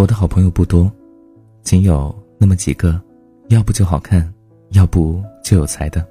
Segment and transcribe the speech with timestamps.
[0.00, 0.90] 我的好朋友不多，
[1.62, 2.98] 仅有那么几个，
[3.48, 4.32] 要不就好看，
[4.70, 6.02] 要不就有才的。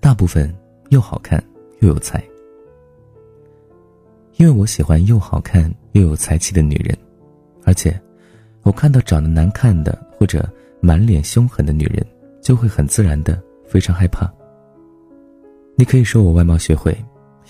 [0.00, 0.52] 大部分
[0.88, 1.40] 又好看
[1.78, 2.20] 又有才。
[4.36, 6.98] 因为我喜欢又好看又有才气的女人，
[7.62, 7.96] 而且，
[8.64, 10.44] 我看到长得难看的或者
[10.80, 12.04] 满脸凶狠的女人，
[12.40, 14.28] 就会很自然的非常害怕。
[15.76, 16.92] 你可以说我外貌协会，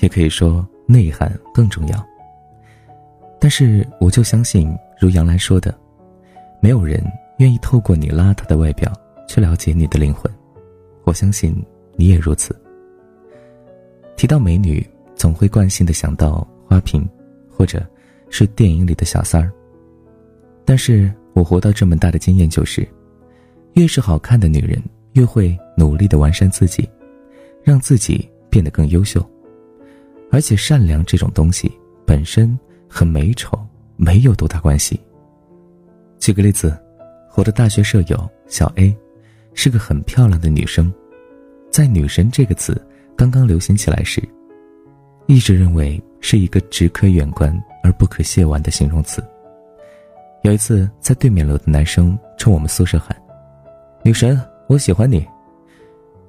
[0.00, 2.11] 也可以说内涵更重要。
[3.42, 5.76] 但是我就相信，如杨澜说的，
[6.60, 7.02] 没有人
[7.38, 8.92] 愿意透过你邋遢的外表
[9.26, 10.32] 去了解你的灵魂。
[11.02, 11.52] 我相信
[11.96, 12.54] 你也如此。
[14.16, 17.04] 提到美女，总会惯性的想到花瓶，
[17.50, 17.84] 或者
[18.30, 19.50] 是电影里的小三儿。
[20.64, 22.86] 但是我活到这么大的经验就是，
[23.72, 24.80] 越是好看的女人，
[25.14, 26.88] 越会努力的完善自己，
[27.64, 29.20] 让自己变得更优秀。
[30.30, 31.68] 而且善良这种东西
[32.06, 32.56] 本身。
[32.92, 33.58] 和美丑
[33.96, 35.00] 没有多大关系。
[36.18, 36.78] 举个例子，
[37.34, 38.94] 我的大学舍友小 A，
[39.54, 40.92] 是个很漂亮的女生，
[41.70, 42.78] 在“女神”这个词
[43.16, 44.22] 刚刚流行起来时，
[45.26, 49.24] 一直认为是一个只可远观而不可亵玩的形容词。
[50.42, 53.16] 有一次，在对面楼的男生冲我们宿舍喊
[54.04, 55.26] ：“女神，我喜欢你。”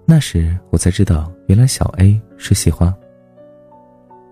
[0.08, 2.94] 那时我才知道，原来小 A 是系花。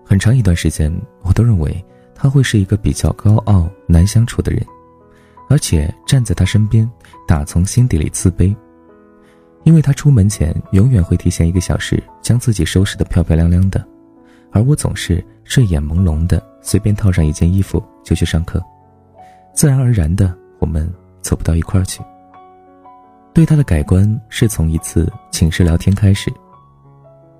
[0.02, 0.90] 很长一段时间，
[1.22, 1.84] 我都认为。
[2.22, 4.64] 他会是一个比较高傲、难相处的人，
[5.48, 6.88] 而且站在他身边，
[7.26, 8.54] 打从心底里自卑，
[9.64, 13.84] 因为他出门前永远会提前一个小时将自己收拾得漂漂亮亮的，
[14.52, 18.62] 而我总是睡眼朦胧的，随便套上一件衣服就去上课，
[19.52, 20.88] 自然而然的我们
[21.22, 22.00] 走不到一块儿去。
[23.34, 26.32] 对他的改观是从一次寝室聊天开始，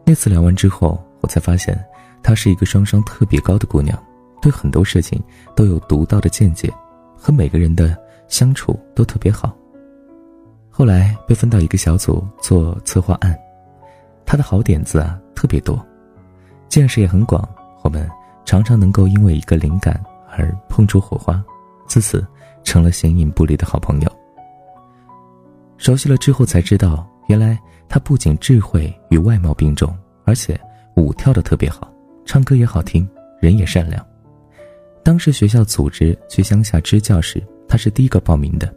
[0.05, 1.81] 那次聊完之后，我才发现
[2.21, 3.97] 她是一个双商特别高的姑娘。
[4.43, 5.23] 对很多事情
[5.57, 6.71] 都有独到的见解，
[7.17, 7.97] 和每个人的
[8.29, 9.57] 相处都特别好。
[10.69, 13.39] 后来被分到一个小组做策划案，
[14.27, 15.81] 他的好点子啊特别多，
[16.69, 17.49] 见识也很广。
[17.83, 18.09] 我们
[18.45, 21.43] 常常能够因为一个灵感而碰出火花，
[21.87, 22.27] 自此
[22.65, 24.11] 成了形影不离的好朋友。
[25.77, 30.59] 熟悉了之后才知道，原来他不仅智慧与外貌并重，而且
[30.97, 31.93] 舞跳的特别好，
[32.25, 33.09] 唱歌也好听，
[33.41, 34.05] 人也善良。
[35.03, 38.73] 当时学校组织去乡下支教时，他是第一个报名的。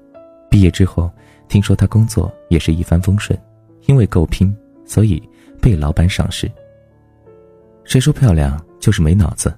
[0.50, 1.12] 毕业之后，
[1.48, 3.38] 听说他工作也是一帆风顺，
[3.86, 5.22] 因为够拼，所以
[5.62, 6.50] 被老板赏识。
[7.84, 9.54] 谁说漂亮就是没脑子？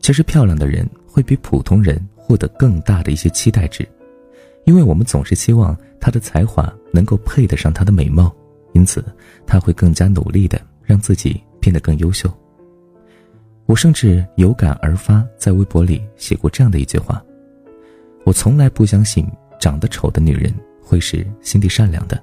[0.00, 3.88] 其实漂亮的人会比普通人获得更大的一些期待值，
[4.64, 8.34] 因为我们总是希望他的才华能够配得上他的美貌，
[8.72, 9.04] 因此
[9.46, 12.28] 他会更加努力的让自己变得更优秀。
[13.66, 17.22] 我甚至有感而发，在微博里写过这样的一句话
[18.24, 19.26] ：“我从来不相信
[19.58, 20.52] 长得丑的女人
[20.82, 22.22] 会是心地善良的。”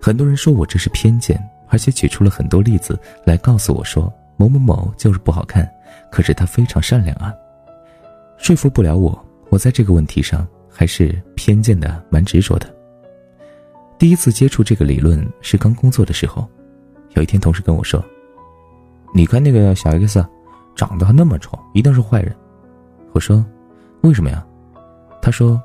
[0.00, 5.68] 很多人说我这是偏见，而且举出了很多例子来告诉我说某某某就是不好看，
[6.12, 7.34] 可是他非常善良啊。
[8.36, 12.72] 说服不了我，我在这个问题上还是偏见的蛮执着的。
[13.98, 16.48] 第一次接触这个理论是刚工作的时候，
[17.14, 18.04] 有一天同事跟我说。
[19.16, 20.22] 你看那个小 X，
[20.74, 22.36] 长得还那么丑，一定是坏人。
[23.12, 23.42] 我说，
[24.02, 24.46] 为什么呀？
[25.22, 25.58] 他说，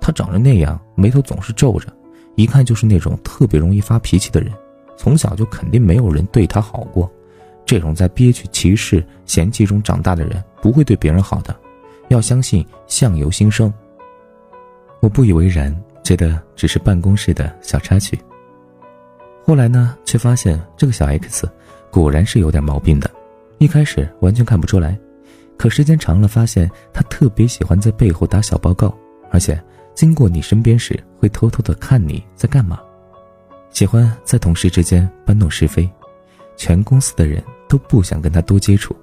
[0.00, 1.92] 他长得那样，眉头总是皱着，
[2.36, 4.52] 一看就是那种特别容易发脾气的人。
[4.96, 7.10] 从小就肯定没有人对他好过，
[7.64, 11.52] 这种在憋屈、歧视、嫌弃中长大的人，不会对别人好的。
[12.06, 13.74] 要相信相由心生。
[15.00, 18.16] 我不以为然，觉得只是办公室的小插曲。
[19.44, 21.50] 后来呢，却发现这个小 X。
[22.00, 23.10] 果然是有点毛病的，
[23.56, 24.98] 一开始完全看不出来，
[25.56, 28.94] 可时间长了，发现他特别喜欢在背后打小报告，
[29.30, 29.58] 而且
[29.94, 32.78] 经过你身边时会偷偷的看你在干嘛，
[33.70, 35.90] 喜欢在同事之间搬弄是非，
[36.54, 38.94] 全公司的人都不想跟他多接触。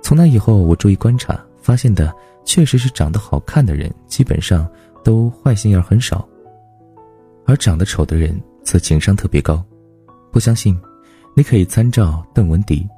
[0.00, 2.10] 从那以后，我注意观察，发现的
[2.46, 4.66] 确实是长得好看的人基本上
[5.02, 6.26] 都坏心眼很少，
[7.44, 9.62] 而长得丑的人则情商特别高，
[10.32, 10.74] 不相信？
[11.36, 12.88] 你可以参照邓文迪，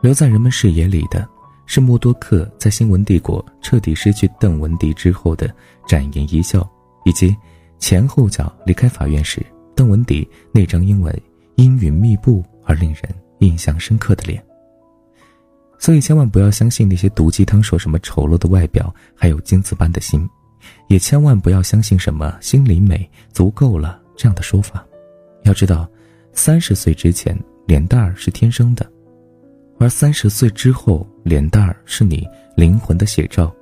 [0.00, 1.26] 留在人们视野里的
[1.66, 5.48] 是默多克在新闻帝国彻底失去邓文迪之后的
[5.86, 6.68] 展颜一笑，
[7.04, 7.34] 以及
[7.78, 9.40] 前后脚离开法院时
[9.76, 11.22] 邓文迪那张因为
[11.54, 13.02] 阴云密布而令人
[13.38, 14.44] 印象深刻的脸。
[15.78, 20.28] 所以千万不要相信那些毒鸡汤说什么丑陋的外表还有金子般的心，
[20.88, 24.84] 也千万不要相信什么心里美足够了这样的说法。
[25.44, 25.88] 要知道。
[26.34, 28.84] 三十岁之前，脸蛋儿是天生的，
[29.78, 32.26] 而三十岁之后，脸蛋儿是你
[32.56, 33.54] 灵魂的写照。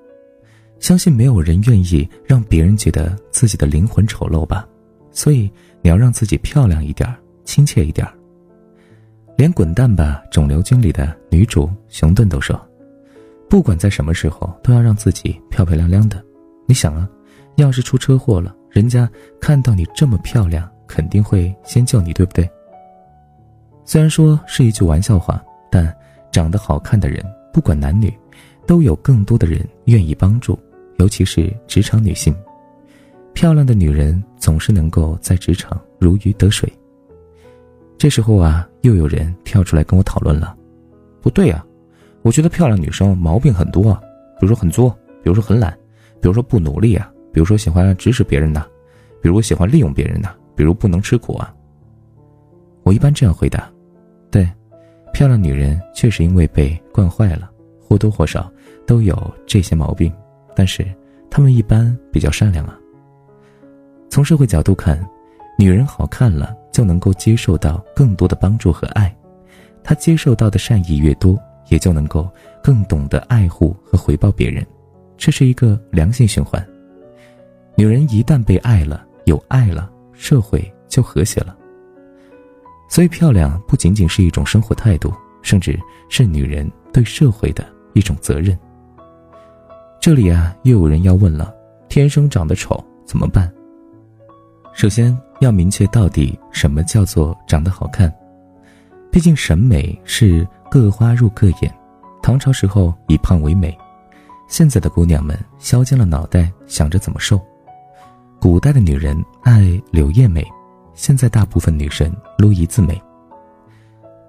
[0.80, 4.66] 相信没有人愿意让别人觉得自己的灵魂丑陋吧，
[5.12, 5.48] 所以
[5.80, 7.14] 你要让自己漂亮一点
[7.44, 8.04] 亲切一点
[9.36, 12.60] 连《滚蛋吧，肿瘤君》里的女主熊顿都说
[13.48, 16.22] ：“不管在什么时候，都要让自己漂漂亮亮的。”
[16.66, 17.08] 你想啊，
[17.56, 19.08] 要是出车祸了，人家
[19.40, 22.48] 看到你这么漂亮，肯定会先救你，对不对？
[23.92, 25.94] 虽然说是一句玩笑话，但
[26.30, 27.22] 长得好看的人，
[27.52, 28.10] 不管男女，
[28.66, 30.58] 都有更多的人愿意帮助。
[30.96, 32.34] 尤其是职场女性，
[33.34, 36.66] 漂亮的女人总是能够在职场如鱼得水。
[37.98, 40.56] 这时候啊，又有人跳出来跟我讨论了
[41.20, 41.62] ：“不对呀，
[42.22, 44.00] 我觉得漂亮女生毛病很多啊，
[44.40, 44.88] 比如说很作，
[45.22, 45.70] 比如说很懒，
[46.18, 48.66] 比如说不努力啊，比如说喜欢指使别人呐，
[49.20, 51.54] 比如喜欢利用别人呐，比如不能吃苦啊。”
[52.84, 53.70] 我一般这样回答
[54.32, 54.50] ：“对，
[55.12, 58.50] 漂亮女人确实因为被惯坏了，或多或少
[58.86, 59.14] 都有
[59.46, 60.12] 这些毛病。”
[60.56, 60.86] 但是，
[61.30, 62.78] 她们一般比较善良啊。
[64.08, 64.98] 从社会角度看，
[65.58, 69.14] 女人好看了就能够接受到更多的帮助和爱，
[69.84, 71.38] 她接受到的善意越多，
[71.68, 72.28] 也就能够
[72.62, 74.66] 更懂得爱护和回报别人，
[75.16, 76.66] 这是一个良性循环。
[77.76, 81.56] 女人一旦被爱了，有爱了，社会就和谐了。
[82.92, 85.10] 所以，漂亮不仅仅是一种生活态度，
[85.40, 85.80] 甚至
[86.10, 88.56] 是女人对社会的一种责任。
[89.98, 91.54] 这里啊，又有人要问了：
[91.88, 93.50] 天生长得丑怎么办？
[94.74, 98.12] 首先要明确到底什么叫做长得好看。
[99.10, 101.74] 毕竟审美是各花入各眼，
[102.22, 103.74] 唐朝时候以胖为美，
[104.48, 107.40] 现在的姑娘们削尖了脑袋想着怎么瘦。
[108.38, 110.46] 古代的女人爱柳叶眉，
[110.94, 113.00] 现在大部分女生撸一字眉。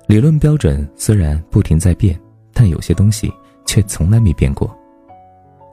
[0.07, 2.19] 理论标准虽然不停在变，
[2.53, 3.31] 但有些东西
[3.65, 4.75] 却从来没变过。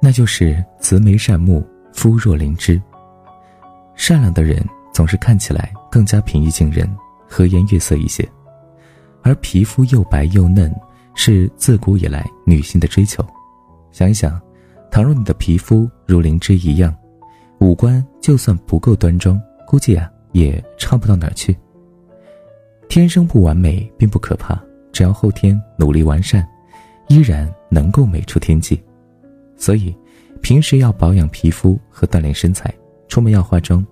[0.01, 2.81] 那就是慈眉善目，肤若灵芝。
[3.95, 4.65] 善良的人
[4.95, 6.89] 总是看起来更加平易近人，
[7.29, 8.27] 和颜悦色一些，
[9.23, 10.75] 而皮肤又白又嫩，
[11.15, 13.23] 是自古以来女性的追求。
[13.93, 14.41] 想一想，
[14.91, 16.95] 倘若你的皮肤如灵芝一样，
[17.59, 21.56] 五官就算不够端庄，估计啊也差不到哪儿去。
[22.88, 24.61] 天生不完美并不可怕，
[24.93, 26.47] 只要后天努力完善，
[27.09, 28.82] 依然能够美出天际。
[29.56, 29.94] 所以，
[30.43, 32.73] 平时要保养皮肤和锻炼身材，
[33.09, 33.87] 出门要化妆，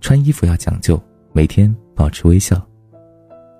[0.00, 1.00] 穿衣服要讲究，
[1.32, 2.60] 每天保持微笑，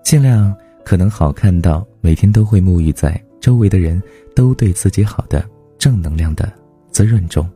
[0.05, 0.55] 尽量
[0.85, 4.03] 可能好看到每天都会沐浴在周围的人
[4.35, 5.43] 都对自己好的
[5.79, 6.53] 正能量的
[6.91, 7.49] 滋润中。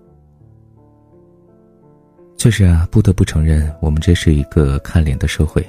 [2.37, 5.67] 确实啊，不得不承认，我们这是一个看脸的社会，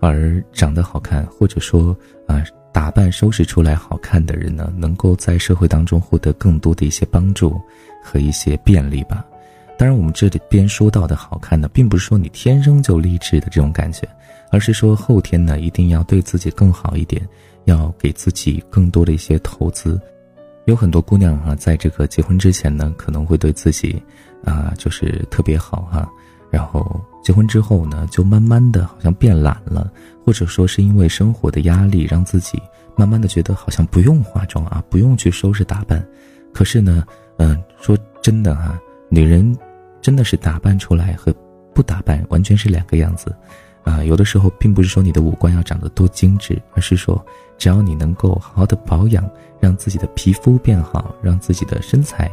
[0.00, 1.96] 而长得好看或者说
[2.26, 2.44] 啊。
[2.72, 7.58] 打扮收拾出来好看的人呢，能够在社会当中获得更多的一些帮助
[8.04, 9.24] 和一些便利吧。
[9.78, 14.06] 当然，我们这里边说到的好看呢，并不是说你天生就励志的这种感觉，
[14.50, 17.26] 而是说后天呢一定要对自己更好一点，
[17.64, 19.98] 要给自己更多的一些投资。
[20.66, 24.02] 有很多姑娘啊，在这个结婚之前呢，可能会对自己
[24.44, 26.08] 啊就是特别好哈。
[26.50, 29.90] 然后结婚之后呢，就慢慢的好像变懒了，
[30.24, 32.62] 或者说是因为生活的压力，让自己
[32.96, 36.06] 慢慢的觉得好像不用化妆啊，不用去收拾打扮。
[36.54, 37.04] 可是呢，
[37.38, 38.78] 嗯，说真的哈，
[39.10, 39.54] 女人
[40.00, 41.34] 真的是打扮出来和
[41.74, 43.34] 不打扮完全是两个样子，
[43.82, 47.22] 啊，有的时候并不是说你的五官要长得多精致，而是说
[47.58, 49.28] 只要你能够好好的保养，
[49.60, 52.30] 让自己的皮肤变好，让自己的身材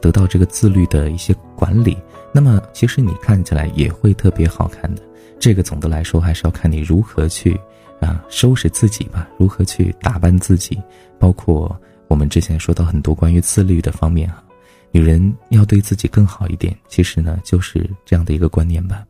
[0.00, 1.96] 得到这个自律的一些管理。
[2.32, 5.02] 那么，其实你看起来也会特别好看的。
[5.38, 7.58] 这个总的来说还是要看你如何去
[8.00, 10.80] 啊收拾自己吧，如何去打扮自己。
[11.18, 14.42] 包括我们之前说到很多关于自律的方面哈，
[14.90, 16.76] 女人要对自己更好一点。
[16.88, 19.04] 其实呢，就是这样的一个观念吧。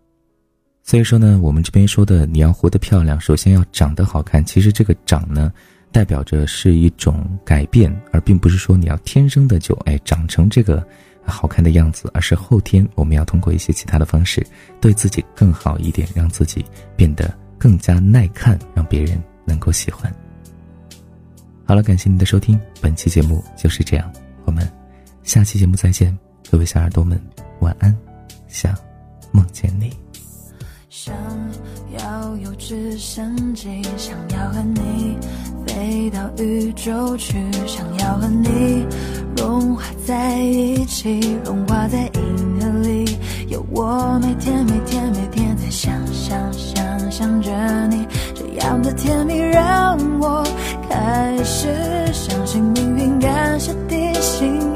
[0.83, 4.45] 所以说呢，我们这边说的你要活得漂亮，首先要长得好看。
[4.45, 5.51] 其实这个长呢，
[5.95, 10.85] 代表着是一种改变，而并不是说你要天生的就哎长成这个。
[11.27, 14.47] 好看的样子，而是后天我们要通过一些其他的方式，
[14.79, 16.63] 对自己更好一点，让自己
[16.97, 20.15] 变得更加耐看，让别人能够喜欢。
[21.65, 24.13] 好了，感谢您的收听，本期节目就是这样，
[24.45, 24.71] 我们
[25.23, 26.15] 下期节目再见，
[26.51, 27.19] 各位小耳朵们
[27.61, 27.97] 晚安，
[28.47, 28.77] 想
[29.33, 29.91] 梦见你。
[30.91, 31.15] 想
[31.99, 35.17] 要有直升机，想要和你
[35.75, 37.35] 飞到宇宙去，
[37.67, 38.87] 想要和你。
[39.37, 47.51] 融化在一起，融化在银河里，有我每天每天每天在想想想想着
[47.89, 50.45] 你，这样的甜蜜让我
[50.89, 51.69] 开始
[52.13, 54.74] 相信命运，感谢地心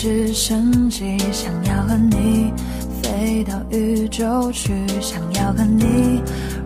[0.00, 2.52] 直升机，想要和你
[3.02, 6.22] 飞到宇宙去，想要和你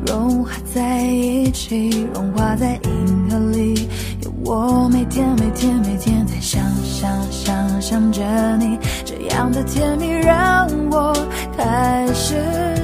[0.06, 3.88] 融化在一起，融化在银河里。
[4.20, 8.22] 有我每天每天每天在想想想想着
[8.58, 11.14] 你，这样的甜蜜让我
[11.56, 12.34] 开始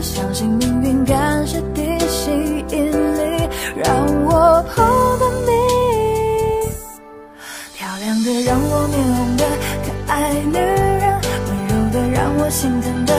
[0.00, 4.82] 相信命运感谢地心引力，让我碰
[5.20, 5.52] 到你。
[7.74, 9.44] 漂亮的让我面红的
[10.18, 13.14] 爱女人，温柔的让我心疼的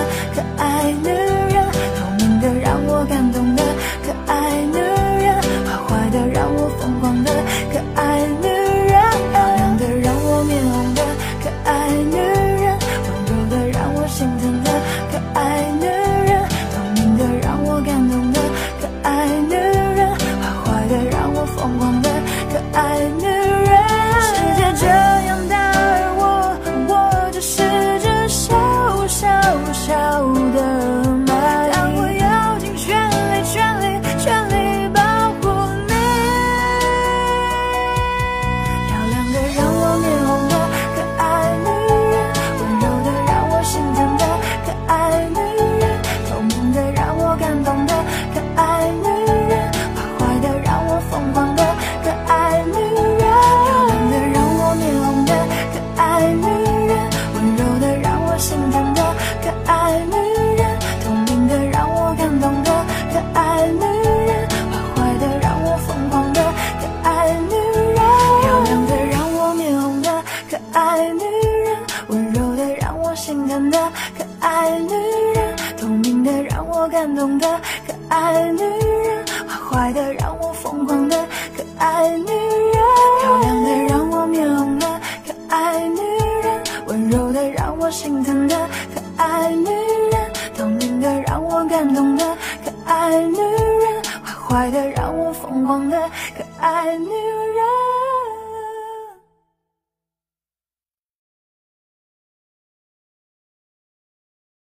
[79.69, 81.15] 坏的让我疯狂的
[81.55, 82.83] 可爱女人。
[83.21, 85.99] 漂亮的让我面红的可爱女
[86.43, 88.55] 人，温柔的让我心疼的
[88.93, 92.25] 可爱女人，透明的让我感动的
[92.63, 95.97] 可爱女人，坏坏的让我疯狂的
[96.35, 97.48] 可爱女人。